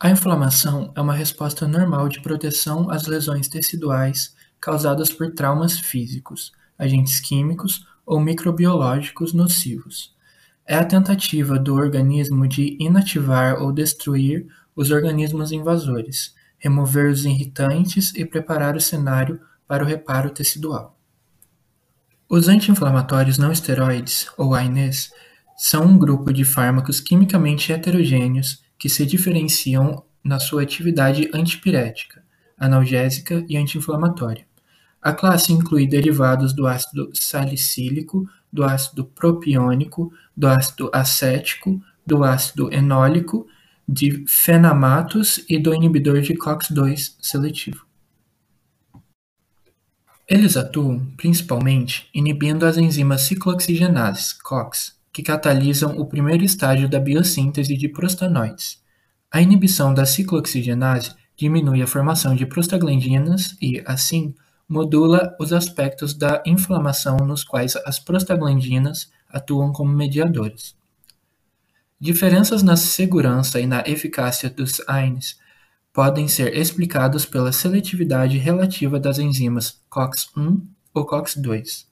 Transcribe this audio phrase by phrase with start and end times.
[0.00, 6.52] A inflamação é uma resposta normal de proteção às lesões teciduais causadas por traumas físicos,
[6.78, 10.14] agentes químicos ou microbiológicos nocivos.
[10.64, 14.46] É a tentativa do organismo de inativar ou destruir
[14.76, 20.96] os organismos invasores, remover os irritantes e preparar o cenário para o reparo tecidual.
[22.28, 25.10] Os anti-inflamatórios não esteroides, ou AINES,
[25.56, 32.22] são um grupo de fármacos quimicamente heterogêneos que se diferenciam na sua atividade antipirética,
[32.56, 34.46] analgésica e anti-inflamatória.
[35.00, 42.72] A classe inclui derivados do ácido salicílico, do ácido propiônico, do ácido acético, do ácido
[42.72, 43.46] enólico,
[43.88, 47.86] de fenamatos e do inibidor de COX-2 seletivo.
[50.28, 57.76] Eles atuam, principalmente, inibindo as enzimas ciclooxigenases, COX, que catalisam o primeiro estágio da biossíntese
[57.76, 58.80] de prostanoides.
[59.28, 64.32] A inibição da ciclooxigenase diminui a formação de prostaglandinas e, assim,
[64.68, 70.76] modula os aspectos da inflamação nos quais as prostaglandinas atuam como mediadores.
[72.00, 75.36] Diferenças na segurança e na eficácia dos AINES
[75.92, 80.62] podem ser explicados pela seletividade relativa das enzimas COX-1
[80.94, 81.88] ou COX-2.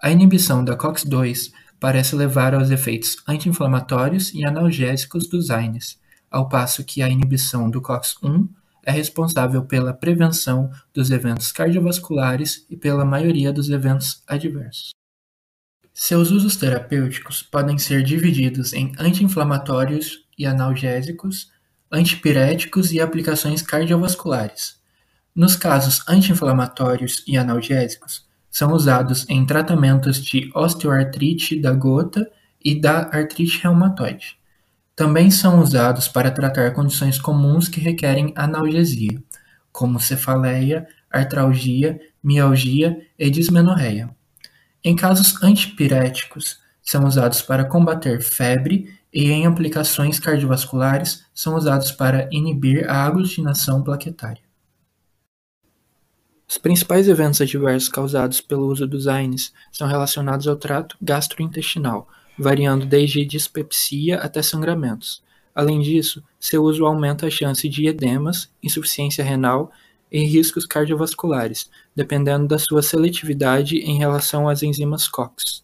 [0.00, 5.98] A inibição da COX-2 parece levar aos efeitos anti-inflamatórios e analgésicos dos AINES,
[6.30, 8.48] ao passo que a inibição do COX-1
[8.84, 14.92] é responsável pela prevenção dos eventos cardiovasculares e pela maioria dos eventos adversos.
[15.92, 21.50] Seus usos terapêuticos podem ser divididos em anti-inflamatórios e analgésicos,
[21.90, 24.76] antipiréticos e aplicações cardiovasculares.
[25.34, 32.28] Nos casos anti-inflamatórios e analgésicos, são usados em tratamentos de osteoartrite da gota
[32.64, 34.36] e da artrite reumatoide.
[34.96, 39.22] Também são usados para tratar condições comuns que requerem analgesia,
[39.70, 44.10] como cefaleia, artralgia, mialgia e dismenorreia.
[44.82, 52.28] Em casos antipiréticos, são usados para combater febre e em aplicações cardiovasculares são usados para
[52.32, 54.47] inibir a aglutinação plaquetária.
[56.50, 62.86] Os principais eventos adversos causados pelo uso dos AINES são relacionados ao trato gastrointestinal, variando
[62.86, 65.22] desde dispepsia até sangramentos.
[65.54, 69.70] Além disso, seu uso aumenta a chance de edemas, insuficiência renal
[70.10, 75.62] e riscos cardiovasculares, dependendo da sua seletividade em relação às enzimas COX.